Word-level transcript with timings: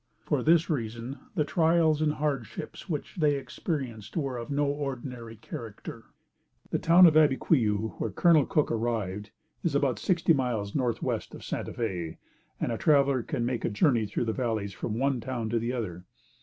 For 0.25 0.41
this 0.41 0.67
reason, 0.67 1.19
the 1.35 1.45
trials 1.45 2.01
and 2.01 2.13
hardships 2.13 2.89
which 2.89 3.17
they 3.17 3.35
experienced 3.35 4.17
were 4.17 4.35
of 4.35 4.49
no 4.49 4.65
ordinary 4.65 5.35
character. 5.35 6.05
The 6.71 6.79
town 6.79 7.05
of 7.05 7.13
Abiquiu, 7.13 7.99
where 7.99 8.09
Colonel 8.09 8.47
Cook 8.47 8.71
arrived, 8.71 9.29
is 9.63 9.75
about 9.75 9.99
sixty 9.99 10.33
miles 10.33 10.73
northwest 10.73 11.29
from 11.33 11.41
Santa 11.41 11.73
Fé, 11.73 12.17
and 12.59 12.71
a 12.71 12.79
traveler 12.79 13.21
can 13.21 13.45
make 13.45 13.63
a 13.63 13.69
journey 13.69 14.07
through 14.07 14.25
valleys 14.25 14.73
from 14.73 14.97
one 14.97 15.19
town 15.19 15.49
to 15.51 15.59
the 15.59 15.71
other. 15.71 16.03